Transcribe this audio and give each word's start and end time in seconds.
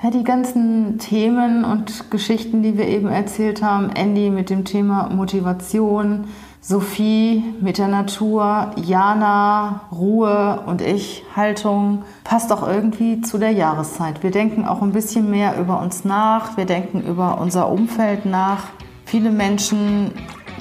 Ja, 0.00 0.12
die 0.12 0.22
ganzen 0.22 1.00
Themen 1.00 1.64
und 1.64 2.08
Geschichten, 2.12 2.62
die 2.62 2.78
wir 2.78 2.86
eben 2.86 3.08
erzählt 3.08 3.64
haben, 3.64 3.90
Andy 3.90 4.30
mit 4.30 4.48
dem 4.48 4.64
Thema 4.64 5.08
Motivation, 5.08 6.28
Sophie 6.60 7.42
mit 7.60 7.78
der 7.78 7.88
Natur, 7.88 8.70
Jana, 8.76 9.80
Ruhe 9.90 10.62
und 10.66 10.82
ich, 10.82 11.24
Haltung, 11.34 12.04
passt 12.22 12.52
auch 12.52 12.64
irgendwie 12.68 13.22
zu 13.22 13.38
der 13.38 13.50
Jahreszeit. 13.50 14.22
Wir 14.22 14.30
denken 14.30 14.66
auch 14.66 14.82
ein 14.82 14.92
bisschen 14.92 15.30
mehr 15.30 15.58
über 15.58 15.80
uns 15.80 16.04
nach, 16.04 16.56
wir 16.56 16.66
denken 16.66 17.00
über 17.00 17.40
unser 17.40 17.68
Umfeld 17.68 18.24
nach. 18.24 18.68
Viele 19.04 19.32
Menschen 19.32 20.12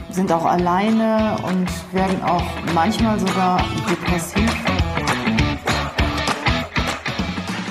sind 0.09 0.31
auch 0.31 0.45
alleine 0.45 1.35
und 1.47 1.67
werden 1.93 2.23
auch 2.23 2.73
manchmal 2.73 3.19
sogar 3.19 3.61
depressiv. 3.88 4.66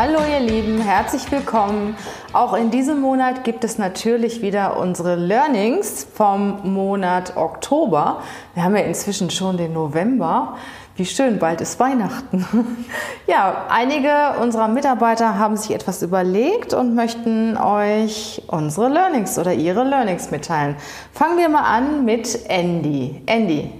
Hallo 0.00 0.20
ihr 0.30 0.38
Lieben, 0.38 0.80
herzlich 0.80 1.28
willkommen. 1.32 1.96
Auch 2.32 2.54
in 2.54 2.70
diesem 2.70 3.00
Monat 3.00 3.42
gibt 3.42 3.64
es 3.64 3.78
natürlich 3.78 4.42
wieder 4.42 4.76
unsere 4.76 5.16
Learnings 5.16 6.06
vom 6.14 6.72
Monat 6.72 7.36
Oktober. 7.36 8.22
Wir 8.54 8.62
haben 8.62 8.76
ja 8.76 8.82
inzwischen 8.82 9.28
schon 9.28 9.56
den 9.56 9.72
November. 9.72 10.56
Wie 10.94 11.04
schön, 11.04 11.40
bald 11.40 11.60
ist 11.62 11.80
Weihnachten. 11.80 12.46
Ja, 13.26 13.66
einige 13.70 14.40
unserer 14.40 14.68
Mitarbeiter 14.68 15.36
haben 15.36 15.56
sich 15.56 15.74
etwas 15.74 16.00
überlegt 16.02 16.74
und 16.74 16.94
möchten 16.94 17.56
euch 17.56 18.40
unsere 18.46 18.88
Learnings 18.88 19.36
oder 19.36 19.52
ihre 19.52 19.82
Learnings 19.82 20.30
mitteilen. 20.30 20.76
Fangen 21.12 21.38
wir 21.38 21.48
mal 21.48 21.64
an 21.64 22.04
mit 22.04 22.48
Andy. 22.48 23.20
Andy, 23.26 23.72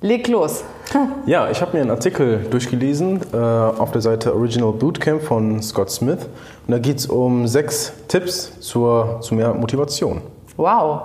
leg 0.00 0.26
los. 0.26 0.64
Ja, 1.26 1.50
ich 1.50 1.60
habe 1.60 1.76
mir 1.76 1.82
einen 1.82 1.90
Artikel 1.90 2.46
durchgelesen 2.50 3.20
äh, 3.32 3.36
auf 3.36 3.90
der 3.90 4.00
Seite 4.00 4.34
Original 4.34 4.72
Bootcamp 4.72 5.22
von 5.22 5.62
Scott 5.62 5.90
Smith. 5.90 6.28
Und 6.66 6.72
da 6.72 6.78
geht 6.78 6.98
es 6.98 7.06
um 7.06 7.46
sechs 7.46 7.92
Tipps 8.08 8.52
zur, 8.60 9.20
zu 9.20 9.34
mehr 9.34 9.52
Motivation. 9.54 10.22
Wow. 10.56 11.02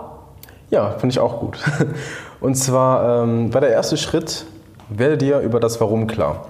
Ja, 0.69 0.91
finde 0.91 1.13
ich 1.13 1.19
auch 1.19 1.39
gut. 1.39 1.59
Und 2.39 2.55
zwar 2.55 3.23
ähm, 3.23 3.53
war 3.53 3.61
der 3.61 3.71
erste 3.71 3.97
Schritt, 3.97 4.45
werde 4.89 5.17
dir 5.17 5.39
über 5.39 5.59
das 5.59 5.79
Warum 5.81 6.07
klar. 6.07 6.45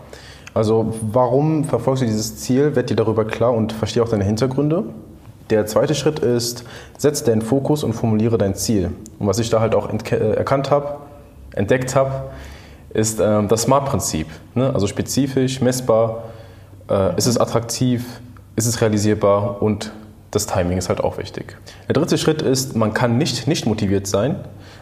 Also 0.54 0.94
warum 1.02 1.64
verfolgst 1.64 2.04
du 2.04 2.08
dieses 2.08 2.38
Ziel, 2.38 2.76
werd 2.76 2.90
dir 2.90 2.96
darüber 2.96 3.24
klar 3.26 3.54
und 3.54 3.72
verstehe 3.72 4.04
auch 4.04 4.10
deine 4.10 4.26
Hintergründe. 4.26 4.84
Der 5.50 5.66
zweite 5.66 5.96
Schritt 5.96 6.20
ist, 6.20 6.66
setz 6.98 7.24
deinen 7.24 7.42
Fokus 7.42 7.84
und 7.84 7.94
formuliere 7.94 8.38
dein 8.38 8.56
Ziel. 8.56 8.92
Und 9.20 9.28
was 9.28 9.40
ich 9.40 9.50
da 9.50 9.60
halt 9.62 9.76
auch 9.76 9.90
äh, 9.90 10.16
erkannt 10.34 10.72
habe, 10.72 10.98
entdeckt 11.56 11.96
habe, 11.96 12.32
ist 12.94 13.20
ähm, 13.20 13.48
das 13.48 13.64
SMART-Prinzip. 13.64 14.28
Ne? 14.56 14.72
Also 14.74 14.88
spezifisch, 14.88 15.62
messbar, 15.62 16.24
äh, 16.90 17.16
ist 17.18 17.28
es 17.28 17.38
attraktiv, 17.38 18.22
ist 18.56 18.66
es 18.66 18.82
realisierbar 18.82 19.62
und 19.62 19.92
das 20.32 20.46
Timing 20.46 20.78
ist 20.78 20.90
halt 20.90 21.02
auch 21.02 21.18
wichtig. 21.18 21.58
Der 21.88 21.94
dritte 21.94 22.18
Schritt 22.18 22.42
ist, 22.42 22.76
man 22.76 22.94
kann 22.94 23.18
nicht 23.18 23.48
nicht 23.48 23.66
motiviert 23.66 24.08
sein. 24.08 24.36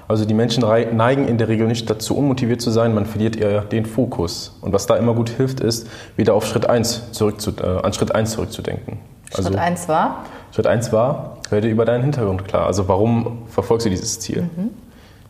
Also 0.07 0.25
die 0.25 0.33
Menschen 0.33 0.63
neigen 0.63 1.27
in 1.27 1.37
der 1.37 1.47
Regel 1.49 1.67
nicht 1.67 1.87
dazu, 1.87 2.17
unmotiviert 2.17 2.61
zu 2.61 2.71
sein, 2.71 2.95
man 2.95 3.05
verliert 3.05 3.35
eher 3.35 3.61
den 3.61 3.85
Fokus. 3.85 4.57
Und 4.61 4.73
was 4.73 4.87
da 4.87 4.95
immer 4.95 5.13
gut 5.13 5.29
hilft, 5.29 5.59
ist, 5.59 5.87
wieder 6.15 6.33
auf 6.33 6.47
Schritt 6.47 6.67
1 6.67 7.11
zurückzu, 7.11 7.51
äh, 7.61 7.83
an 7.83 7.93
Schritt 7.93 8.15
1 8.15 8.31
zurückzudenken. 8.31 8.97
Schritt 9.31 9.45
also, 9.45 9.57
1 9.59 9.87
war? 9.87 10.25
Schritt 10.51 10.65
1 10.65 10.91
war, 10.91 11.37
werde 11.51 11.67
über 11.67 11.85
deinen 11.85 12.01
Hintergrund 12.01 12.47
klar. 12.47 12.65
Also 12.65 12.87
warum 12.87 13.43
verfolgst 13.49 13.85
du 13.85 13.91
dieses 13.91 14.19
Ziel? 14.19 14.49
Mhm. 14.55 14.71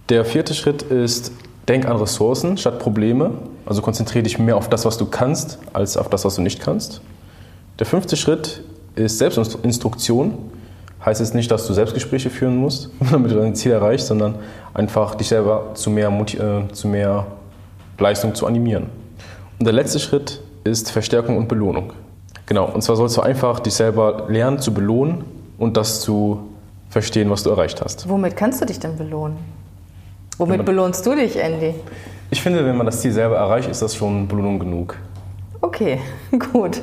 Der 0.07 0.23
vierte 0.23 0.53
Schritt 0.53 0.81
ist, 0.81 1.33
Denk 1.69 1.85
an 1.85 1.97
Ressourcen 1.97 2.57
statt 2.57 2.79
Probleme. 2.79 3.29
Also 3.67 3.83
konzentriere 3.83 4.23
dich 4.23 4.39
mehr 4.39 4.57
auf 4.57 4.69
das, 4.69 4.85
was 4.85 4.97
du 4.97 5.05
kannst, 5.05 5.59
als 5.71 5.97
auf 5.97 6.09
das, 6.09 6.25
was 6.25 6.35
du 6.35 6.41
nicht 6.41 6.59
kannst. 6.59 7.01
Der 7.77 7.85
fünfte 7.85 8.17
Schritt 8.17 8.63
ist 8.95 9.19
Selbstinstruktion. 9.19 10.33
Heißt 11.05 11.21
jetzt 11.21 11.35
nicht, 11.35 11.51
dass 11.51 11.67
du 11.67 11.73
Selbstgespräche 11.73 12.31
führen 12.31 12.57
musst, 12.57 12.89
damit 13.11 13.29
du 13.29 13.35
dein 13.35 13.53
Ziel 13.53 13.71
erreichst, 13.71 14.07
sondern 14.07 14.35
einfach 14.73 15.13
dich 15.13 15.27
selber 15.27 15.67
zu 15.75 15.91
mehr, 15.91 16.09
äh, 16.09 16.73
zu 16.73 16.87
mehr 16.87 17.27
Leistung 17.99 18.33
zu 18.33 18.47
animieren. 18.47 18.87
Und 19.59 19.65
der 19.65 19.73
letzte 19.73 19.99
Schritt 19.99 20.41
ist 20.63 20.91
Verstärkung 20.91 21.37
und 21.37 21.47
Belohnung. 21.47 21.93
Genau, 22.47 22.65
und 22.65 22.81
zwar 22.81 22.95
sollst 22.95 23.15
du 23.15 23.21
einfach 23.21 23.59
dich 23.59 23.75
selber 23.75 24.25
lernen 24.27 24.57
zu 24.57 24.73
belohnen 24.73 25.23
und 25.59 25.77
das 25.77 26.01
zu 26.01 26.49
verstehen, 26.89 27.29
was 27.29 27.43
du 27.43 27.51
erreicht 27.51 27.79
hast. 27.81 28.09
Womit 28.09 28.35
kannst 28.35 28.59
du 28.59 28.65
dich 28.65 28.79
denn 28.79 28.97
belohnen? 28.97 29.58
Womit 30.39 30.63
belohnst 30.63 31.05
du 31.05 31.15
dich, 31.15 31.35
Andy? 31.35 31.75
Ich 32.31 32.41
finde, 32.41 32.65
wenn 32.65 32.77
man 32.77 32.85
das 32.85 33.01
Ziel 33.01 33.11
selber 33.11 33.35
erreicht, 33.35 33.67
ist 33.67 33.81
das 33.81 33.93
schon 33.93 34.25
Belohnung 34.25 34.57
genug. 34.57 34.95
Okay, 35.59 35.99
gut. 36.53 36.81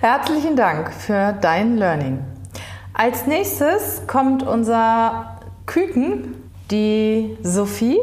Herzlichen 0.00 0.56
Dank 0.56 0.94
für 0.94 1.34
dein 1.38 1.76
Learning. 1.76 2.20
Als 2.94 3.26
nächstes 3.26 4.06
kommt 4.06 4.42
unser 4.42 5.36
Küken, 5.66 6.36
die 6.70 7.36
Sophie. 7.42 7.98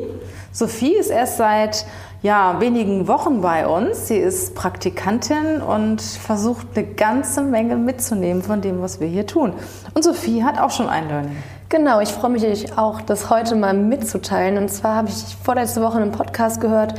Sophie 0.52 0.94
ist 0.94 1.10
erst 1.10 1.38
seit 1.38 1.88
ja, 2.22 2.62
wenigen 2.62 3.08
Wochen 3.08 3.42
bei 3.42 3.66
uns. 3.66 4.10
Sie 4.10 4.18
ist 4.18 4.54
Praktikantin 4.54 5.60
und 5.60 6.04
versucht 6.04 6.68
eine 6.76 6.86
ganze 6.86 7.42
Menge 7.42 7.78
mitzunehmen 7.78 8.44
von 8.44 8.62
dem, 8.62 8.84
was 8.84 9.00
wir 9.00 9.08
hier 9.08 9.26
tun. 9.26 9.54
Und 9.96 10.04
Sophie 10.04 10.44
hat 10.44 10.60
auch 10.60 10.70
schon 10.70 10.88
ein 10.88 11.08
Learning. 11.08 11.38
Genau, 11.74 12.02
ich 12.02 12.10
freue 12.10 12.30
mich 12.30 12.78
auch, 12.78 13.02
das 13.02 13.32
heute 13.32 13.56
mal 13.56 13.74
mitzuteilen. 13.74 14.60
Und 14.60 14.70
zwar 14.70 14.96
habe 14.98 15.10
ich 15.10 15.36
vorletzte 15.44 15.82
Woche 15.82 15.98
einen 15.98 16.12
Podcast 16.12 16.62
gehört, 16.62 16.94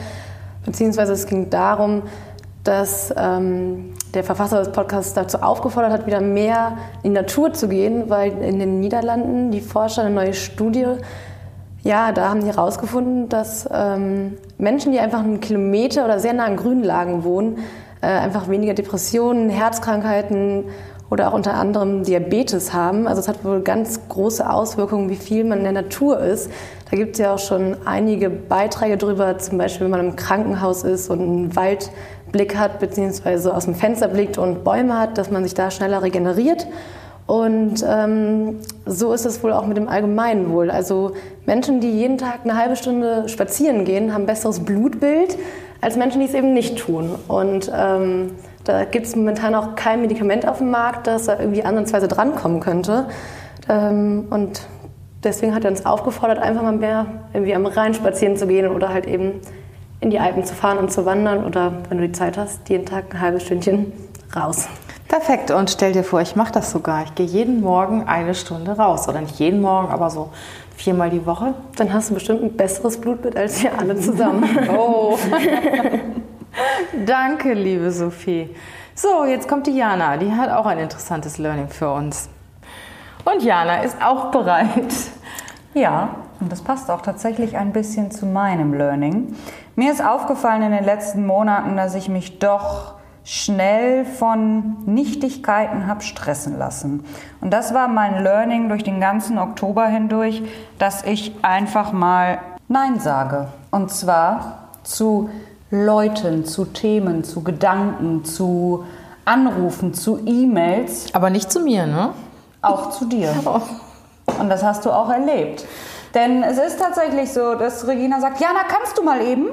beziehungsweise 0.65 1.13
es 1.13 1.29
ging 1.29 1.49
darum, 1.49 2.03
dass 2.65 3.15
ähm, 3.17 3.95
der 4.15 4.25
Verfasser 4.25 4.59
des 4.59 4.73
Podcasts 4.73 5.15
dazu 5.15 5.39
aufgefordert 5.43 5.93
hat, 5.93 6.07
wieder 6.09 6.21
mehr 6.21 6.77
in 7.05 7.15
die 7.15 7.21
Natur 7.21 7.53
zu 7.53 7.69
gehen, 7.69 8.11
weil 8.11 8.33
in 8.43 8.59
den 8.59 8.81
Niederlanden 8.81 9.53
die 9.53 9.61
Forscher 9.61 10.03
eine 10.03 10.13
neue 10.13 10.35
Studie, 10.35 10.89
ja, 11.85 12.11
da 12.11 12.31
haben 12.31 12.41
die 12.41 12.49
herausgefunden, 12.49 13.29
dass 13.29 13.69
ähm, 13.73 14.39
Menschen, 14.59 14.91
die 14.91 14.99
einfach 14.99 15.21
einen 15.21 15.39
Kilometer 15.39 16.05
oder 16.05 16.19
sehr 16.19 16.33
nah 16.33 16.47
an 16.47 16.57
Grünlagen 16.57 17.23
wohnen, 17.23 17.59
äh, 18.01 18.07
einfach 18.07 18.49
weniger 18.49 18.75
Depressionen, 18.75 19.51
Herzkrankheiten 19.51 20.65
oder 21.11 21.29
auch 21.29 21.35
unter 21.35 21.55
anderem 21.55 22.03
Diabetes 22.03 22.73
haben. 22.73 23.07
Also 23.07 23.21
es 23.21 23.29
hat 23.29 23.45
wohl 23.45 23.61
ganz 23.61 24.01
große 24.09 24.49
Auswirkungen, 24.49 25.11
wie 25.11 25.17
viel 25.17 25.45
man 25.45 25.59
in 25.59 25.65
der 25.65 25.73
Natur 25.73 26.21
ist. 26.21 26.51
Da 26.91 26.97
gibt 26.97 27.13
es 27.13 27.19
ja 27.19 27.35
auch 27.35 27.39
schon 27.39 27.77
einige 27.85 28.31
Beiträge 28.31 28.97
darüber, 28.97 29.39
zum 29.39 29.59
Beispiel 29.59 29.85
wenn 29.85 29.91
man 29.91 30.01
im 30.01 30.17
Krankenhaus 30.17 30.83
ist 30.83 31.11
und 31.11 31.21
einen 31.21 31.57
Waldblick 31.57 32.57
hat, 32.57 32.81
beziehungsweise 32.81 33.55
aus 33.55 33.65
dem 33.65 33.75
Fenster 33.75 34.09
blickt 34.09 34.39
und 34.39 34.65
Bäume 34.65 34.99
hat, 34.99 35.19
dass 35.19 35.31
man 35.31 35.45
sich 35.45 35.55
da 35.55 35.71
schneller 35.71 36.03
regeneriert. 36.03 36.67
Und 37.27 37.83
ähm, 37.89 38.61
so 38.85 39.13
ist 39.15 39.25
es 39.25 39.43
wohl 39.43 39.53
auch 39.53 39.67
mit 39.67 39.79
dem 39.79 39.89
Allgemeinwohl. 39.89 40.71
Also 40.71 41.13
Menschen, 41.47 41.81
die 41.81 41.91
jeden 41.91 42.19
Tag 42.19 42.41
eine 42.45 42.57
halbe 42.57 42.77
Stunde 42.77 43.29
spazieren 43.29 43.85
gehen, 43.85 44.13
haben 44.13 44.27
besseres 44.27 44.61
Blutbild 44.61 45.39
als 45.81 45.97
Menschen, 45.97 46.21
die 46.21 46.27
es 46.27 46.35
eben 46.35 46.53
nicht 46.53 46.79
tun. 46.79 47.15
Und 47.29 47.73
ähm, 47.75 48.33
da 48.65 48.85
gibt 48.85 49.07
es 49.07 49.15
momentan 49.15 49.55
auch 49.55 49.75
kein 49.75 50.01
Medikament 50.01 50.49
auf 50.49 50.59
dem 50.59 50.71
Markt, 50.71 51.07
das 51.07 51.27
da 51.27 51.39
irgendwie 51.39 51.65
ansatzweise 51.65 52.09
drankommen 52.09 52.61
könnte. 52.61 53.07
Ähm, 53.69 54.27
und 54.31 54.67
deswegen 55.23 55.55
hat 55.55 55.65
er 55.65 55.71
uns 55.71 55.87
aufgefordert, 55.87 56.39
einfach 56.39 56.63
mal 56.63 56.73
mehr 56.73 57.07
irgendwie 57.33 57.55
am 57.55 57.67
Rhein 57.67 57.95
spazieren 57.95 58.37
zu 58.37 58.47
gehen 58.47 58.69
oder 58.69 58.89
halt 58.89 59.07
eben 59.07 59.41
in 60.01 60.11
die 60.11 60.19
Alpen 60.19 60.45
zu 60.45 60.55
fahren 60.55 60.79
und 60.79 60.93
zu 60.93 61.07
wandern 61.07 61.45
oder, 61.45 61.73
wenn 61.89 61.99
du 61.99 62.07
die 62.07 62.13
Zeit 62.13 62.37
hast, 62.37 62.69
jeden 62.69 62.87
Tag 62.87 63.15
ein 63.15 63.21
halbes 63.21 63.45
Stündchen 63.45 63.93
raus. 64.35 64.69
Perfekt. 65.09 65.51
Und 65.51 65.71
stell 65.71 65.93
dir 65.93 66.03
vor, 66.03 66.21
ich 66.21 66.35
mache 66.35 66.53
das 66.53 66.71
sogar. 66.71 67.05
Ich 67.05 67.15
gehe 67.15 67.27
jeden 67.27 67.61
Morgen 67.61 68.05
eine 68.05 68.35
Stunde 68.35 68.73
raus. 68.73 69.09
Oder 69.09 69.21
nicht 69.21 69.39
jeden 69.39 69.61
Morgen, 69.61 69.89
aber 69.89 70.11
so 70.11 70.31
viermal 70.77 71.11
die 71.11 71.25
Woche. 71.25 71.55
Dann 71.77 71.93
hast 71.93 72.11
du 72.11 72.15
bestimmt 72.15 72.43
ein 72.43 72.57
besseres 72.57 73.01
Blutbild 73.01 73.37
als 73.37 73.63
wir 73.63 73.79
alle 73.79 73.97
zusammen. 73.97 74.45
oh. 74.77 75.17
Danke, 77.07 77.55
liebe 77.55 77.91
Sophie. 77.91 78.55
So, 78.95 79.25
jetzt 79.25 79.49
kommt 79.49 79.67
die 79.67 79.77
Jana. 79.77 80.17
Die 80.17 80.33
hat 80.33 80.51
auch 80.51 80.67
ein 80.67 80.79
interessantes 80.79 81.39
Learning 81.39 81.69
für 81.69 81.93
uns. 81.93 82.29
Und 83.25 83.43
Jana 83.43 83.83
ist 83.83 83.97
auch 84.03 84.31
bereit. 84.31 84.95
Ja, 85.75 86.17
und 86.41 86.53
das 86.53 86.63
passt 86.63 86.91
auch 86.91 87.01
tatsächlich 87.01 87.57
ein 87.57 87.73
bisschen 87.73 88.11
zu 88.11 88.27
meinem 88.27 88.75
Learning. 88.75 89.35
Mir 89.77 89.91
ist 89.91 90.05
aufgefallen 90.05 90.63
in 90.63 90.71
den 90.71 90.85
letzten 90.85 91.27
Monaten, 91.27 91.77
dass 91.77 91.95
ich 91.95 92.09
mich 92.09 92.39
doch 92.39 92.95
schnell 93.25 94.05
von 94.05 94.77
Nichtigkeiten 94.85 95.87
habe 95.87 96.03
stressen 96.03 96.59
lassen. 96.59 97.05
Und 97.41 97.51
das 97.51 97.73
war 97.73 97.89
mein 97.89 98.23
Learning 98.23 98.69
durch 98.69 98.85
den 98.85 99.01
ganzen 99.01 99.39
Oktober 99.39 99.87
hindurch, 99.87 100.43
dass 100.79 101.03
ich 101.05 101.35
einfach 101.43 101.93
mal 101.93 102.39
Nein 102.69 103.01
sage. 103.01 103.49
Und 103.71 103.91
zwar 103.91 104.69
zu 104.83 105.31
Leuten, 105.71 106.45
zu 106.45 106.65
Themen, 106.67 107.25
zu 107.25 107.43
Gedanken, 107.43 108.25
zu 108.25 108.85
Anrufen, 109.25 109.95
zu 109.95 110.21
E-Mails. 110.25 111.07
Aber 111.15 111.31
nicht 111.31 111.51
zu 111.51 111.61
mir, 111.61 111.87
ne? 111.87 112.11
Auch 112.63 112.91
zu 112.91 113.07
dir. 113.07 113.35
Und 114.39 114.49
das 114.49 114.63
hast 114.63 114.85
du 114.85 114.91
auch 114.91 115.11
erlebt. 115.11 115.65
Denn 116.15 116.43
es 116.43 116.59
ist 116.59 116.79
tatsächlich 116.79 117.33
so, 117.33 117.55
dass 117.55 117.87
Regina 117.87 118.21
sagt, 118.21 118.41
Jana, 118.41 118.61
kannst 118.69 118.97
du 118.97 119.03
mal 119.03 119.21
eben? 119.21 119.49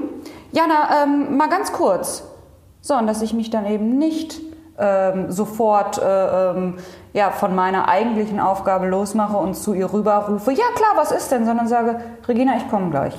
Jana, 0.52 1.04
ähm, 1.04 1.36
mal 1.36 1.50
ganz 1.50 1.72
kurz. 1.72 2.24
So, 2.82 2.96
und 2.96 3.08
dass 3.08 3.22
ich 3.22 3.34
mich 3.34 3.50
dann 3.50 3.66
eben 3.66 3.98
nicht 3.98 4.40
ähm, 4.78 5.32
sofort 5.32 6.00
äh, 6.00 6.52
ähm, 6.52 6.78
ja, 7.14 7.32
von 7.32 7.54
meiner 7.56 7.88
eigentlichen 7.88 8.40
Aufgabe 8.40 8.88
losmache 8.88 9.38
und 9.38 9.56
zu 9.56 9.74
ihr 9.74 9.92
rüberrufe, 9.92 10.52
ja 10.52 10.66
klar, 10.76 10.92
was 10.96 11.12
ist 11.12 11.32
denn? 11.32 11.46
Sondern 11.46 11.68
sage, 11.68 12.00
Regina, 12.28 12.58
ich 12.58 12.68
komme 12.70 12.90
gleich. 12.90 13.14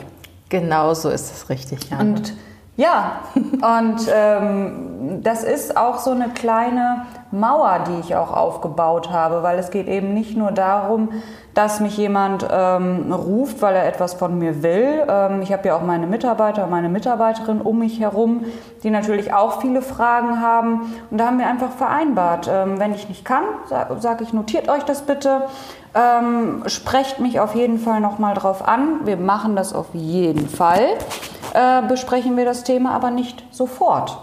Genau 0.49 0.95
so 0.95 1.09
ist 1.09 1.33
es 1.33 1.49
richtig, 1.49 1.91
ja. 1.91 2.01
Und 2.01 2.35
ja, 2.77 3.21
und 3.35 4.09
ähm, 4.13 5.21
das 5.23 5.45
ist 5.45 5.77
auch 5.77 5.99
so 5.99 6.11
eine 6.11 6.31
kleine 6.31 7.07
Mauer, 7.31 7.81
die 7.89 8.01
ich 8.01 8.15
auch 8.15 8.33
aufgebaut 8.33 9.11
habe, 9.11 9.43
weil 9.43 9.59
es 9.59 9.71
geht 9.71 9.89
eben 9.89 10.15
nicht 10.15 10.37
nur 10.37 10.53
darum, 10.53 11.09
dass 11.55 11.81
mich 11.81 11.97
jemand 11.97 12.47
ähm, 12.51 13.13
ruft, 13.13 13.61
weil 13.63 13.75
er 13.75 13.87
etwas 13.87 14.15
von 14.15 14.39
mir 14.39 14.63
will. 14.63 15.05
Ähm, 15.09 15.43
ich 15.43 15.53
habe 15.53 15.69
ja 15.69 15.77
auch 15.77 15.83
meine 15.83 16.07
Mitarbeiter 16.07 16.65
und 16.65 16.71
meine 16.71 16.89
Mitarbeiterin 16.89 17.61
um 17.61 17.79
mich 17.79 18.01
herum, 18.01 18.45
die 18.83 18.91
natürlich 18.91 19.33
auch 19.35 19.61
viele 19.61 19.83
Fragen 19.83 20.41
haben. 20.41 20.95
Und 21.11 21.19
da 21.19 21.27
haben 21.27 21.39
wir 21.39 21.47
einfach 21.47 21.73
vereinbart, 21.73 22.49
ähm, 22.51 22.79
wenn 22.79 22.95
ich 22.95 23.09
nicht 23.09 23.25
kann, 23.25 23.45
sage 23.67 23.97
sag 24.01 24.21
ich, 24.21 24.33
notiert 24.33 24.69
euch 24.69 24.85
das 24.85 25.03
bitte. 25.03 25.43
Ähm, 25.95 26.63
sprecht 26.67 27.19
mich 27.19 27.41
auf 27.41 27.55
jeden 27.55 27.79
Fall 27.79 28.01
nochmal 28.01 28.35
drauf 28.35 28.67
an. 28.67 29.01
Wir 29.05 29.17
machen 29.17 29.57
das 29.57 29.75
auf 29.75 29.89
jeden 29.93 30.49
Fall. 30.49 30.87
Äh, 31.53 31.83
besprechen 31.87 32.37
wir 32.37 32.45
das 32.45 32.65
Thema 32.65 32.93
aber 32.93 33.11
nicht 33.11 33.45
sofort. 33.51 34.19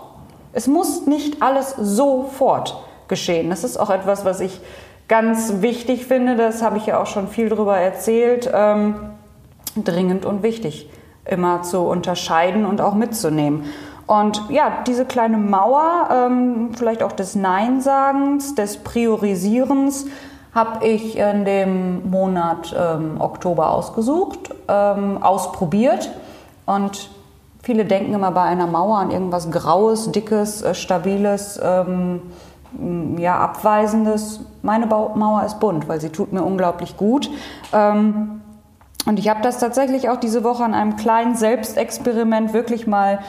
Es 0.51 0.67
muss 0.67 1.05
nicht 1.05 1.41
alles 1.41 1.75
sofort 1.77 2.75
geschehen. 3.07 3.49
Das 3.49 3.63
ist 3.63 3.77
auch 3.77 3.89
etwas, 3.89 4.25
was 4.25 4.39
ich 4.39 4.59
ganz 5.07 5.61
wichtig 5.61 6.05
finde. 6.05 6.35
Das 6.35 6.61
habe 6.61 6.77
ich 6.77 6.87
ja 6.87 7.01
auch 7.01 7.07
schon 7.07 7.27
viel 7.27 7.49
darüber 7.49 7.77
erzählt. 7.77 8.49
Ähm, 8.51 8.95
dringend 9.75 10.25
und 10.25 10.43
wichtig, 10.43 10.89
immer 11.25 11.61
zu 11.61 11.81
unterscheiden 11.81 12.65
und 12.65 12.81
auch 12.81 12.95
mitzunehmen. 12.95 13.65
Und 14.07 14.41
ja, 14.49 14.83
diese 14.87 15.05
kleine 15.05 15.37
Mauer, 15.37 16.09
ähm, 16.11 16.71
vielleicht 16.75 17.03
auch 17.03 17.11
des 17.11 17.35
Nein-Sagens, 17.35 18.55
des 18.55 18.77
Priorisierens, 18.77 20.07
habe 20.55 20.83
ich 20.87 21.15
in 21.15 21.45
dem 21.45 22.09
Monat 22.09 22.75
ähm, 22.75 23.17
Oktober 23.21 23.69
ausgesucht, 23.69 24.49
ähm, 24.67 25.21
ausprobiert. 25.21 26.09
Und 26.65 27.11
viele 27.61 27.85
denken 27.85 28.13
immer 28.13 28.31
bei 28.31 28.43
einer 28.43 28.67
Mauer 28.67 28.97
an 28.97 29.11
irgendwas 29.11 29.51
Graues, 29.51 30.11
Dickes, 30.11 30.61
äh, 30.61 30.73
Stabiles, 30.73 31.59
ähm, 31.63 32.21
ja, 33.17 33.37
Abweisendes. 33.39 34.41
Meine 34.61 34.85
Mauer 34.85 35.43
ist 35.45 35.59
bunt, 35.59 35.87
weil 35.87 35.99
sie 35.99 36.09
tut 36.09 36.33
mir 36.33 36.43
unglaublich 36.43 36.97
gut. 36.97 37.29
Ähm, 37.73 38.41
und 39.05 39.17
ich 39.17 39.29
habe 39.29 39.41
das 39.41 39.57
tatsächlich 39.57 40.09
auch 40.09 40.17
diese 40.17 40.43
Woche 40.43 40.63
an 40.63 40.73
einem 40.73 40.95
kleinen 40.95 41.35
Selbstexperiment 41.35 42.53
wirklich 42.53 42.85
mal 42.85 43.19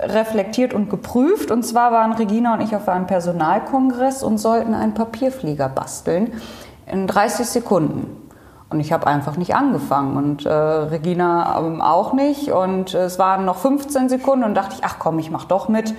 reflektiert 0.00 0.72
und 0.72 0.88
geprüft. 0.88 1.50
Und 1.50 1.64
zwar 1.64 1.92
waren 1.92 2.12
Regina 2.12 2.54
und 2.54 2.60
ich 2.62 2.74
auf 2.74 2.88
einem 2.88 3.06
Personalkongress 3.06 4.22
und 4.22 4.38
sollten 4.38 4.74
einen 4.74 4.94
Papierflieger 4.94 5.68
basteln 5.68 6.32
in 6.90 7.06
30 7.06 7.46
Sekunden. 7.46 8.25
Und 8.68 8.80
ich 8.80 8.92
habe 8.92 9.06
einfach 9.06 9.36
nicht 9.36 9.54
angefangen 9.54 10.16
und 10.16 10.44
äh, 10.44 10.50
Regina 10.52 11.60
ähm, 11.60 11.80
auch 11.80 12.12
nicht. 12.12 12.50
Und 12.50 12.94
äh, 12.94 13.04
es 13.04 13.18
waren 13.18 13.44
noch 13.44 13.58
15 13.58 14.08
Sekunden 14.08 14.44
und 14.44 14.54
dachte 14.54 14.74
ich, 14.76 14.84
ach 14.84 14.96
komm, 14.98 15.20
ich 15.20 15.30
mach 15.30 15.44
doch 15.44 15.68
mit. 15.68 15.94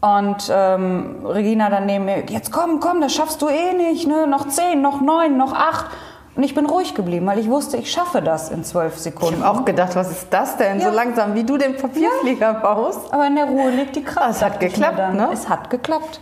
Und 0.00 0.50
ähm, 0.50 1.16
Regina 1.24 1.68
dann 1.68 1.86
neben 1.86 2.04
mir, 2.04 2.24
jetzt 2.28 2.52
komm, 2.52 2.78
komm, 2.78 3.00
das 3.00 3.12
schaffst 3.12 3.42
du 3.42 3.48
eh 3.48 3.72
nicht, 3.72 4.06
ne? 4.06 4.26
Noch 4.28 4.46
10, 4.46 4.80
noch 4.80 5.00
9, 5.00 5.36
noch 5.36 5.52
8. 5.52 5.86
Und 6.36 6.42
ich 6.42 6.54
bin 6.54 6.66
ruhig 6.66 6.94
geblieben, 6.94 7.26
weil 7.26 7.38
ich 7.38 7.48
wusste, 7.48 7.78
ich 7.78 7.90
schaffe 7.90 8.20
das 8.20 8.50
in 8.50 8.62
zwölf 8.62 8.98
Sekunden. 8.98 9.38
Ich 9.38 9.44
habe 9.44 9.58
auch 9.58 9.64
gedacht, 9.64 9.96
was 9.96 10.10
ist 10.10 10.28
das 10.30 10.58
denn? 10.58 10.78
Ja. 10.78 10.90
So 10.90 10.94
langsam, 10.94 11.34
wie 11.34 11.44
du 11.44 11.56
den 11.56 11.76
Papierflieger 11.76 12.52
ja. 12.52 12.60
baust. 12.60 13.12
Aber 13.12 13.26
in 13.26 13.36
der 13.36 13.46
Ruhe 13.46 13.70
liegt 13.70 13.96
die 13.96 14.04
Kraft. 14.04 14.30
Es 14.30 14.42
hat 14.42 14.60
geklappt, 14.60 15.14
ne? 15.14 15.30
Es 15.32 15.48
hat 15.48 15.70
geklappt. 15.70 16.20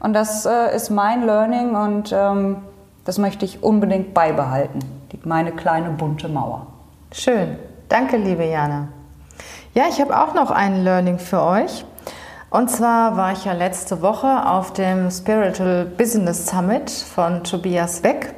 Und 0.00 0.14
das 0.14 0.46
äh, 0.46 0.74
ist 0.74 0.90
mein 0.90 1.24
Learning 1.24 1.76
und 1.76 2.10
ähm, 2.12 2.56
das 3.04 3.18
möchte 3.18 3.44
ich 3.44 3.62
unbedingt 3.62 4.14
beibehalten. 4.14 4.99
Die, 5.12 5.20
meine 5.24 5.52
kleine 5.52 5.90
bunte 5.90 6.28
Mauer. 6.28 6.66
Schön. 7.12 7.56
Danke, 7.88 8.16
liebe 8.16 8.44
Jana. 8.44 8.88
Ja, 9.74 9.84
ich 9.88 10.00
habe 10.00 10.16
auch 10.16 10.34
noch 10.34 10.50
ein 10.50 10.84
Learning 10.84 11.18
für 11.18 11.42
euch. 11.42 11.84
Und 12.50 12.70
zwar 12.70 13.16
war 13.16 13.32
ich 13.32 13.44
ja 13.44 13.52
letzte 13.52 14.02
Woche 14.02 14.46
auf 14.46 14.72
dem 14.72 15.10
Spiritual 15.10 15.84
Business 15.84 16.46
Summit 16.46 16.90
von 16.90 17.44
Tobias 17.44 18.02
Weck. 18.02 18.34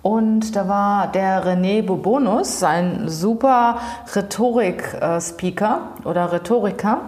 Und 0.00 0.54
da 0.54 0.68
war 0.68 1.06
der 1.08 1.44
René 1.44 1.82
Bobonus, 1.82 2.62
ein 2.62 3.08
super 3.08 3.78
Rhetorik-Speaker 4.14 5.80
oder 6.04 6.30
Rhetoriker, 6.30 7.00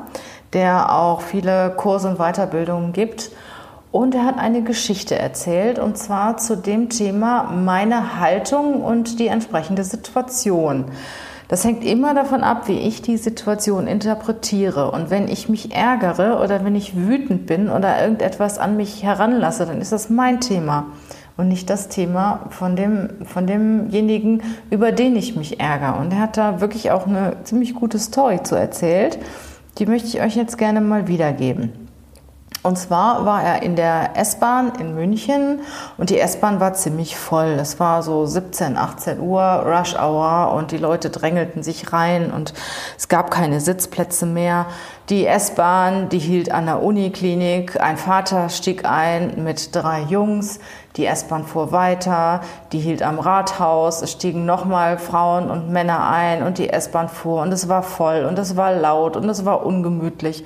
der 0.54 0.94
auch 0.94 1.20
viele 1.20 1.74
Kurse 1.76 2.08
und 2.08 2.16
Weiterbildungen 2.18 2.94
gibt. 2.94 3.30
Und 3.96 4.14
er 4.14 4.26
hat 4.26 4.38
eine 4.38 4.62
Geschichte 4.62 5.18
erzählt, 5.18 5.78
und 5.78 5.96
zwar 5.96 6.36
zu 6.36 6.54
dem 6.54 6.90
Thema 6.90 7.44
meine 7.44 8.20
Haltung 8.20 8.82
und 8.82 9.18
die 9.18 9.28
entsprechende 9.28 9.84
Situation. 9.84 10.84
Das 11.48 11.64
hängt 11.64 11.82
immer 11.82 12.12
davon 12.12 12.42
ab, 12.42 12.68
wie 12.68 12.78
ich 12.78 13.00
die 13.00 13.16
Situation 13.16 13.86
interpretiere. 13.86 14.90
Und 14.90 15.08
wenn 15.08 15.28
ich 15.28 15.48
mich 15.48 15.74
ärgere 15.74 16.42
oder 16.44 16.62
wenn 16.62 16.74
ich 16.74 16.94
wütend 16.94 17.46
bin 17.46 17.70
oder 17.70 18.02
irgendetwas 18.02 18.58
an 18.58 18.76
mich 18.76 19.02
heranlasse, 19.02 19.64
dann 19.64 19.80
ist 19.80 19.92
das 19.92 20.10
mein 20.10 20.42
Thema 20.42 20.88
und 21.38 21.48
nicht 21.48 21.70
das 21.70 21.88
Thema 21.88 22.50
von, 22.50 22.76
dem, 22.76 23.24
von 23.24 23.46
demjenigen, 23.46 24.42
über 24.68 24.92
den 24.92 25.16
ich 25.16 25.36
mich 25.36 25.58
ärgere. 25.58 25.98
Und 25.98 26.12
er 26.12 26.20
hat 26.20 26.36
da 26.36 26.60
wirklich 26.60 26.90
auch 26.90 27.06
eine 27.06 27.38
ziemlich 27.44 27.74
gute 27.74 27.98
Story 27.98 28.42
zu 28.42 28.56
erzählt. 28.56 29.18
Die 29.78 29.86
möchte 29.86 30.08
ich 30.08 30.20
euch 30.20 30.36
jetzt 30.36 30.58
gerne 30.58 30.82
mal 30.82 31.08
wiedergeben. 31.08 31.85
Und 32.66 32.74
zwar 32.74 33.24
war 33.24 33.44
er 33.44 33.62
in 33.62 33.76
der 33.76 34.16
S-Bahn 34.16 34.72
in 34.80 34.96
München 34.96 35.60
und 35.98 36.10
die 36.10 36.18
S-Bahn 36.18 36.58
war 36.58 36.74
ziemlich 36.74 37.16
voll. 37.16 37.56
Es 37.60 37.78
war 37.78 38.02
so 38.02 38.26
17, 38.26 38.76
18 38.76 39.20
Uhr, 39.20 39.40
Rush 39.40 39.94
Hour 39.94 40.52
und 40.52 40.72
die 40.72 40.76
Leute 40.76 41.10
drängelten 41.10 41.62
sich 41.62 41.92
rein 41.92 42.32
und 42.32 42.54
es 42.98 43.06
gab 43.06 43.30
keine 43.30 43.60
Sitzplätze 43.60 44.26
mehr. 44.26 44.66
Die 45.10 45.26
S-Bahn, 45.26 46.08
die 46.08 46.18
hielt 46.18 46.50
an 46.50 46.66
der 46.66 46.82
Uniklinik. 46.82 47.80
Ein 47.80 47.96
Vater 47.96 48.48
stieg 48.48 48.84
ein 48.84 49.44
mit 49.44 49.72
drei 49.72 50.00
Jungs. 50.00 50.58
Die 50.96 51.06
S-Bahn 51.06 51.44
fuhr 51.44 51.70
weiter, 51.70 52.40
die 52.72 52.80
hielt 52.80 53.02
am 53.02 53.20
Rathaus, 53.20 54.02
es 54.02 54.12
stiegen 54.12 54.46
nochmal 54.46 54.98
Frauen 54.98 55.50
und 55.50 55.70
Männer 55.70 56.08
ein 56.08 56.42
und 56.42 56.58
die 56.58 56.70
S-Bahn 56.70 57.10
fuhr 57.10 57.42
und 57.42 57.52
es 57.52 57.68
war 57.68 57.82
voll 57.82 58.24
und 58.24 58.38
es 58.38 58.56
war 58.56 58.72
laut 58.72 59.14
und 59.16 59.28
es 59.28 59.44
war 59.44 59.64
ungemütlich. 59.64 60.44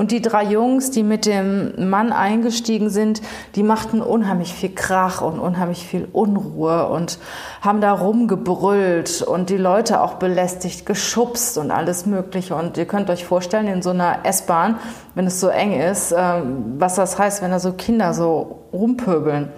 Und 0.00 0.12
die 0.12 0.22
drei 0.22 0.44
Jungs, 0.44 0.90
die 0.90 1.02
mit 1.02 1.26
dem 1.26 1.90
Mann 1.90 2.10
eingestiegen 2.10 2.88
sind, 2.88 3.20
die 3.54 3.62
machten 3.62 4.00
unheimlich 4.00 4.54
viel 4.54 4.74
Krach 4.74 5.20
und 5.20 5.38
unheimlich 5.38 5.86
viel 5.86 6.08
Unruhe 6.10 6.88
und 6.88 7.18
haben 7.60 7.82
da 7.82 7.92
rumgebrüllt 7.92 9.20
und 9.20 9.50
die 9.50 9.58
Leute 9.58 10.00
auch 10.00 10.14
belästigt, 10.14 10.86
geschubst 10.86 11.58
und 11.58 11.70
alles 11.70 12.06
Mögliche. 12.06 12.54
Und 12.54 12.78
ihr 12.78 12.86
könnt 12.86 13.10
euch 13.10 13.26
vorstellen, 13.26 13.66
in 13.66 13.82
so 13.82 13.90
einer 13.90 14.20
S-Bahn, 14.24 14.78
wenn 15.14 15.26
es 15.26 15.38
so 15.38 15.48
eng 15.48 15.78
ist, 15.78 16.14
ähm, 16.16 16.76
was 16.78 16.94
das 16.94 17.18
heißt, 17.18 17.42
wenn 17.42 17.50
da 17.50 17.60
so 17.60 17.74
Kinder 17.74 18.14
so 18.14 18.60
rumpöbeln. 18.72 19.50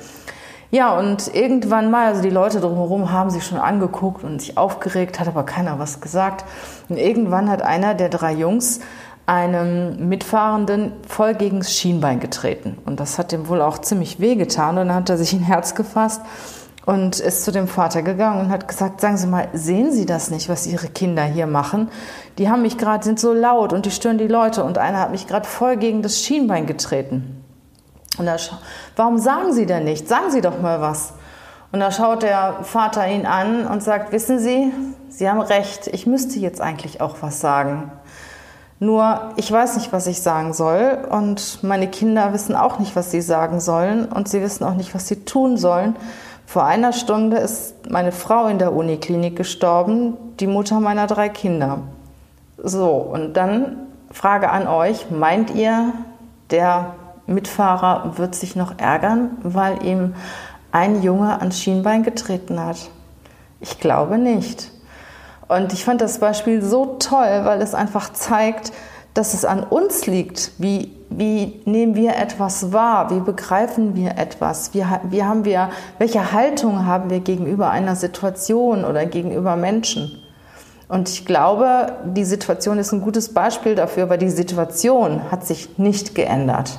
Ja, 0.72 0.98
und 0.98 1.32
irgendwann 1.34 1.90
mal, 1.90 2.06
also 2.06 2.22
die 2.22 2.30
Leute 2.30 2.58
drumherum 2.58 3.12
haben 3.12 3.30
sich 3.30 3.44
schon 3.44 3.58
angeguckt 3.58 4.24
und 4.24 4.40
sich 4.40 4.58
aufgeregt, 4.58 5.20
hat 5.20 5.28
aber 5.28 5.44
keiner 5.44 5.78
was 5.78 6.00
gesagt. 6.00 6.46
Und 6.88 6.96
irgendwann 6.96 7.48
hat 7.48 7.62
einer 7.62 7.94
der 7.94 8.08
drei 8.08 8.32
Jungs 8.32 8.80
einem 9.26 10.08
Mitfahrenden 10.08 10.92
voll 11.06 11.34
gegen 11.34 11.58
das 11.58 11.72
Schienbein 11.72 12.20
getreten. 12.20 12.78
Und 12.84 12.98
das 12.98 13.18
hat 13.18 13.32
ihm 13.32 13.48
wohl 13.48 13.62
auch 13.62 13.78
ziemlich 13.78 14.20
wehgetan. 14.20 14.78
Und 14.78 14.88
dann 14.88 14.96
hat 14.96 15.10
er 15.10 15.16
sich 15.16 15.32
ein 15.32 15.40
Herz 15.42 15.74
gefasst 15.74 16.20
und 16.84 17.20
ist 17.20 17.44
zu 17.44 17.52
dem 17.52 17.68
Vater 17.68 18.02
gegangen 18.02 18.40
und 18.40 18.50
hat 18.50 18.66
gesagt, 18.66 19.00
sagen 19.00 19.16
Sie 19.16 19.28
mal, 19.28 19.48
sehen 19.52 19.92
Sie 19.92 20.06
das 20.06 20.30
nicht, 20.30 20.48
was 20.48 20.66
Ihre 20.66 20.88
Kinder 20.88 21.22
hier 21.22 21.46
machen? 21.46 21.88
Die 22.38 22.50
haben 22.50 22.62
mich 22.62 22.78
gerade, 22.78 23.04
sind 23.04 23.20
so 23.20 23.32
laut 23.32 23.72
und 23.72 23.86
die 23.86 23.90
stören 23.92 24.18
die 24.18 24.26
Leute 24.26 24.64
und 24.64 24.78
einer 24.78 24.98
hat 24.98 25.12
mich 25.12 25.26
gerade 25.26 25.46
voll 25.46 25.76
gegen 25.76 26.02
das 26.02 26.20
Schienbein 26.20 26.66
getreten. 26.66 27.44
Und 28.18 28.26
da, 28.26 28.36
warum 28.96 29.18
sagen 29.18 29.52
Sie 29.52 29.66
denn 29.66 29.84
nicht? 29.84 30.08
Sagen 30.08 30.30
Sie 30.30 30.40
doch 30.40 30.60
mal 30.60 30.80
was. 30.80 31.14
Und 31.70 31.80
da 31.80 31.90
schaut 31.90 32.22
der 32.22 32.58
Vater 32.62 33.08
ihn 33.08 33.24
an 33.24 33.66
und 33.66 33.82
sagt, 33.82 34.12
wissen 34.12 34.38
Sie, 34.38 34.72
Sie 35.08 35.30
haben 35.30 35.40
recht, 35.40 35.86
ich 35.86 36.06
müsste 36.06 36.38
jetzt 36.38 36.60
eigentlich 36.60 37.00
auch 37.00 37.16
was 37.20 37.40
sagen. 37.40 37.92
Nur 38.82 39.30
ich 39.36 39.52
weiß 39.52 39.76
nicht, 39.76 39.92
was 39.92 40.08
ich 40.08 40.22
sagen 40.22 40.52
soll 40.52 40.98
und 41.08 41.62
meine 41.62 41.86
Kinder 41.86 42.32
wissen 42.32 42.56
auch 42.56 42.80
nicht, 42.80 42.96
was 42.96 43.12
sie 43.12 43.20
sagen 43.20 43.60
sollen 43.60 44.06
und 44.06 44.28
sie 44.28 44.42
wissen 44.42 44.64
auch 44.64 44.74
nicht, 44.74 44.92
was 44.92 45.06
sie 45.06 45.24
tun 45.24 45.56
sollen. 45.56 45.94
Vor 46.46 46.64
einer 46.64 46.92
Stunde 46.92 47.36
ist 47.36 47.88
meine 47.88 48.10
Frau 48.10 48.48
in 48.48 48.58
der 48.58 48.72
Uniklinik 48.72 49.36
gestorben, 49.36 50.16
die 50.40 50.48
Mutter 50.48 50.80
meiner 50.80 51.06
drei 51.06 51.28
Kinder. 51.28 51.78
So, 52.58 52.88
und 52.88 53.34
dann 53.34 53.86
Frage 54.10 54.50
an 54.50 54.66
euch, 54.66 55.12
meint 55.12 55.54
ihr, 55.54 55.92
der 56.50 56.94
Mitfahrer 57.28 58.14
wird 58.18 58.34
sich 58.34 58.56
noch 58.56 58.80
ärgern, 58.80 59.38
weil 59.44 59.86
ihm 59.86 60.16
ein 60.72 61.04
Junge 61.04 61.38
ans 61.38 61.60
Schienbein 61.60 62.02
getreten 62.02 62.58
hat? 62.58 62.90
Ich 63.60 63.78
glaube 63.78 64.18
nicht. 64.18 64.72
Und 65.52 65.72
ich 65.74 65.84
fand 65.84 66.00
das 66.00 66.18
Beispiel 66.18 66.62
so 66.62 66.96
toll, 66.98 67.40
weil 67.44 67.60
es 67.60 67.74
einfach 67.74 68.12
zeigt, 68.14 68.72
dass 69.12 69.34
es 69.34 69.44
an 69.44 69.62
uns 69.62 70.06
liegt. 70.06 70.52
Wie, 70.56 70.96
wie 71.10 71.60
nehmen 71.66 71.94
wir 71.94 72.16
etwas 72.16 72.72
wahr? 72.72 73.10
Wie 73.10 73.20
begreifen 73.20 73.94
wir 73.94 74.16
etwas? 74.16 74.72
Wie, 74.72 74.82
wie 75.10 75.22
haben 75.22 75.44
wir, 75.44 75.68
welche 75.98 76.32
Haltung 76.32 76.86
haben 76.86 77.10
wir 77.10 77.20
gegenüber 77.20 77.70
einer 77.70 77.96
Situation 77.96 78.86
oder 78.86 79.04
gegenüber 79.04 79.56
Menschen? 79.56 80.22
Und 80.88 81.10
ich 81.10 81.26
glaube, 81.26 81.98
die 82.04 82.24
Situation 82.24 82.78
ist 82.78 82.92
ein 82.92 83.02
gutes 83.02 83.34
Beispiel 83.34 83.74
dafür, 83.74 84.08
weil 84.08 84.18
die 84.18 84.30
Situation 84.30 85.30
hat 85.30 85.46
sich 85.46 85.78
nicht 85.78 86.14
geändert. 86.14 86.78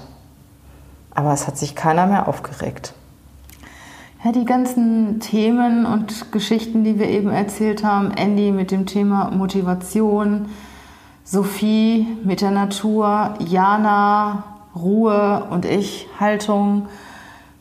Aber 1.13 1.31
es 1.31 1.45
hat 1.45 1.59
sich 1.59 1.75
keiner 1.75 2.07
mehr 2.07 2.27
aufgeregt. 2.27 2.95
Ja, 4.23 4.31
die 4.31 4.45
ganzen 4.45 5.19
Themen 5.19 5.85
und 5.85 6.31
Geschichten, 6.31 6.85
die 6.85 6.97
wir 6.97 7.09
eben 7.09 7.29
erzählt 7.29 7.83
haben, 7.83 8.11
Andy 8.11 8.53
mit 8.53 8.71
dem 8.71 8.85
Thema 8.85 9.31
Motivation, 9.31 10.45
Sophie 11.25 12.07
mit 12.23 12.39
der 12.39 12.51
Natur, 12.51 13.33
Jana, 13.39 14.45
Ruhe 14.77 15.45
und 15.49 15.65
ich, 15.65 16.07
Haltung, 16.21 16.87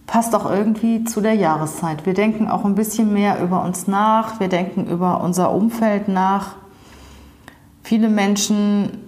passt 0.07 0.37
auch 0.37 0.49
irgendwie 0.49 1.03
zu 1.03 1.21
der 1.21 1.35
Jahreszeit. 1.35 2.07
Wir 2.07 2.15
denken 2.15 2.49
auch 2.49 2.65
ein 2.65 2.77
bisschen 2.77 3.13
mehr 3.13 3.43
über 3.43 3.65
uns 3.65 3.89
nach, 3.89 4.39
wir 4.39 4.49
denken 4.49 4.87
über 4.87 5.21
unser 5.21 5.51
Umfeld 5.51 6.07
nach. 6.07 6.55
Viele 7.83 8.09
Menschen 8.09 8.99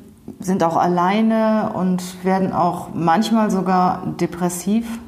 sind 0.40 0.64
auch 0.64 0.76
alleine 0.76 1.70
und 1.75 2.25
werden 2.25 2.52
auch 2.52 2.88
manchmal 2.94 3.52
sogar 3.52 4.02
depressiv. 4.18 4.99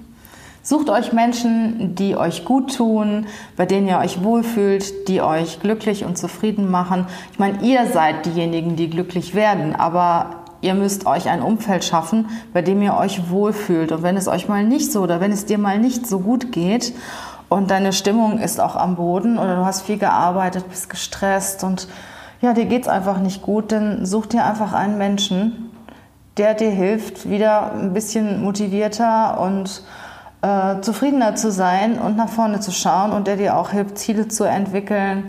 Sucht 0.67 0.91
euch 0.91 1.13
Menschen, 1.13 1.95
die 1.95 2.17
euch 2.17 2.45
gut 2.45 2.75
tun, 2.75 3.27
bei 3.57 3.67
denen 3.67 3.87
ihr 3.87 3.99
euch 3.99 4.25
wohlfühlt, 4.25 5.07
die 5.07 5.23
euch 5.23 5.61
glücklich 5.61 6.05
und 6.05 6.19
zufrieden 6.19 6.69
machen. 6.73 7.07
Ich 7.31 7.39
meine, 7.39 7.63
ihr 7.63 7.87
seid 7.87 8.27
diejenigen, 8.27 8.75
die 8.75 8.91
glücklich 8.91 9.37
werden, 9.37 9.77
aber 9.77 10.43
ihr 10.63 10.75
müsst 10.75 11.07
euch 11.07 11.29
ein 11.29 11.41
Umfeld 11.41 11.85
schaffen, 11.85 12.29
bei 12.53 12.63
dem 12.63 12.83
ihr 12.83 12.97
euch 12.97 13.31
wohlfühlt. 13.31 13.93
Und 13.93 14.03
wenn 14.03 14.17
es 14.17 14.27
euch 14.27 14.49
mal 14.49 14.65
nicht 14.65 14.91
so 14.91 15.03
oder 15.03 15.21
wenn 15.21 15.31
es 15.31 15.47
dir 15.47 15.59
mal 15.59 15.79
nicht 15.79 16.05
so 16.05 16.19
gut 16.19 16.51
geht 16.51 16.95
und 17.49 17.71
deine 17.71 17.93
Stimmung 17.93 18.41
ist 18.41 18.61
auch 18.61 18.75
am 18.75 18.97
Boden 18.97 19.39
oder 19.39 19.55
du 19.55 19.65
hast 19.65 19.83
viel 19.83 19.99
gearbeitet, 19.99 20.69
bist 20.69 20.91
gestresst 20.91 21.63
und 21.63 21.87
ja, 22.41 22.55
dir 22.55 22.69
es 22.69 22.89
einfach 22.89 23.21
nicht 23.21 23.41
gut, 23.41 23.71
dann 23.71 24.05
such 24.05 24.27
dir 24.27 24.45
einfach 24.45 24.73
einen 24.73 24.99
Menschen, 24.99 25.71
der 26.39 26.55
dir 26.55 26.71
hilft, 26.71 27.31
wieder 27.31 27.73
ein 27.73 27.93
bisschen 27.93 28.43
motivierter 28.43 29.41
und 29.41 29.85
äh, 30.47 30.81
zufriedener 30.81 31.35
zu 31.35 31.51
sein 31.51 31.99
und 31.99 32.17
nach 32.17 32.29
vorne 32.29 32.61
zu 32.61 32.71
schauen 32.71 33.13
und 33.13 33.27
der 33.27 33.37
dir 33.37 33.57
auch 33.57 33.71
hilft, 33.71 33.99
Ziele 33.99 34.29
zu 34.29 34.45
entwickeln 34.45 35.25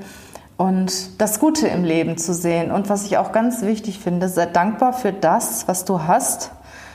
und 0.58 1.20
das 1.20 1.40
Gute 1.40 1.68
im 1.68 1.84
Leben 1.84 2.18
zu 2.18 2.34
sehen. 2.34 2.72
Und 2.72 2.90
was 2.90 3.06
ich 3.06 3.18
auch 3.18 3.32
ganz 3.32 3.64
wichtig 3.64 4.00
finde, 4.00 4.30
sei 4.30 4.46
dankbar 4.46 4.94
für 4.94 5.12
das, 5.12 5.68
was 5.68 5.86
du 5.86 6.04
hast. 6.04 6.52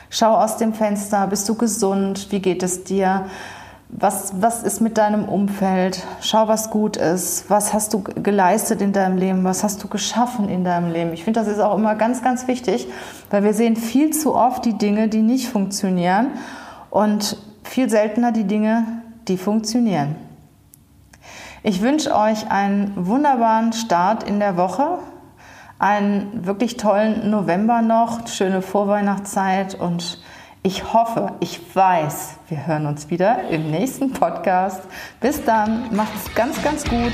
Schau 0.09 0.35
aus 0.35 0.57
dem 0.57 0.73
Fenster, 0.73 1.27
bist 1.27 1.49
du 1.49 1.55
gesund, 1.55 2.27
wie 2.31 2.39
geht 2.39 2.63
es 2.63 2.83
dir? 2.83 3.25
Was, 3.89 4.33
was 4.41 4.63
ist 4.63 4.79
mit 4.79 4.97
deinem 4.97 5.25
Umfeld? 5.25 6.03
Schau, 6.21 6.47
was 6.47 6.69
gut 6.69 6.97
ist. 6.97 7.49
Was 7.49 7.73
hast 7.73 7.93
du 7.93 8.03
geleistet 8.03 8.81
in 8.81 8.93
deinem 8.93 9.17
Leben? 9.17 9.43
Was 9.43 9.63
hast 9.63 9.83
du 9.83 9.87
geschaffen 9.87 10.49
in 10.49 10.63
deinem 10.63 10.91
Leben? 10.91 11.13
Ich 11.13 11.23
finde, 11.23 11.39
das 11.39 11.49
ist 11.49 11.59
auch 11.59 11.77
immer 11.77 11.95
ganz, 11.95 12.23
ganz 12.23 12.47
wichtig, 12.47 12.87
weil 13.29 13.43
wir 13.43 13.53
sehen 13.53 13.75
viel 13.75 14.11
zu 14.11 14.33
oft 14.33 14.65
die 14.65 14.77
Dinge, 14.77 15.09
die 15.09 15.21
nicht 15.21 15.49
funktionieren 15.49 16.27
und 16.89 17.37
viel 17.63 17.89
seltener 17.89 18.31
die 18.31 18.45
Dinge, 18.45 18.85
die 19.27 19.37
funktionieren. 19.37 20.15
Ich 21.63 21.81
wünsche 21.81 22.13
euch 22.15 22.51
einen 22.51 22.91
wunderbaren 22.95 23.71
Start 23.71 24.23
in 24.23 24.39
der 24.39 24.57
Woche, 24.57 24.99
einen 25.79 26.45
wirklich 26.45 26.77
tollen 26.77 27.29
November 27.29 27.81
noch, 27.81 28.27
schöne 28.27 28.61
Vorweihnachtszeit 28.61 29.75
und 29.75 30.21
ich 30.65 30.93
hoffe, 30.93 31.33
ich 31.41 31.75
weiß, 31.75 32.35
wir 32.47 32.67
hören 32.67 32.85
uns 32.85 33.09
wieder 33.09 33.49
im 33.49 33.69
nächsten 33.69 34.13
Podcast. 34.13 34.81
Bis 35.19 35.43
dann, 35.43 35.93
macht 35.93 36.13
es 36.15 36.33
ganz, 36.35 36.61
ganz 36.63 36.85
gut. 36.85 37.11